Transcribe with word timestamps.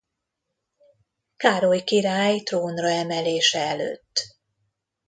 Károly 1.37 1.83
király 1.83 2.39
trónra 2.39 2.89
emelése 2.89 3.59
előtt. 3.59 4.35